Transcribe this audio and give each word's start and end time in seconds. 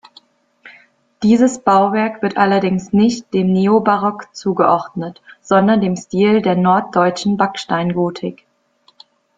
Dieses 1.21 1.59
Bauwerk 1.59 2.23
wird 2.23 2.35
allerdings 2.35 2.91
nicht 2.91 3.31
dem 3.35 3.53
Neobarock 3.53 4.35
zugeordnet, 4.35 5.21
sondern 5.41 5.79
dem 5.79 5.95
Stil 5.95 6.41
der 6.41 6.55
norddeutschen 6.55 7.37
Backsteingotik. 7.37 8.43